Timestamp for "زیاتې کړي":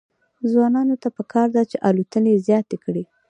2.47-3.03